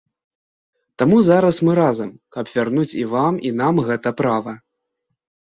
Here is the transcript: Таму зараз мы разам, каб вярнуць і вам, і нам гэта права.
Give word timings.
Таму 1.01 1.19
зараз 1.27 1.59
мы 1.67 1.75
разам, 1.81 2.09
каб 2.37 2.45
вярнуць 2.55 2.87
і 3.03 3.05
вам, 3.13 3.33
і 3.51 3.53
нам 3.61 3.75
гэта 3.91 4.09
права. 4.25 4.59